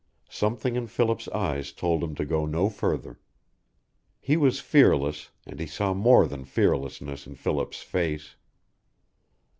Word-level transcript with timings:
Something 0.31 0.75
in 0.75 0.87
Philip's 0.87 1.27
eyes 1.27 1.71
told 1.71 2.03
him 2.03 2.15
to 2.15 2.25
go 2.25 2.47
no 2.47 2.71
further. 2.71 3.19
He 4.19 4.35
was 4.35 4.59
fearless, 4.59 5.29
and 5.45 5.59
he 5.59 5.67
saw 5.67 5.93
more 5.93 6.25
than 6.25 6.43
fearlessness 6.43 7.27
in 7.27 7.35
Philip's 7.35 7.83
face. 7.83 8.35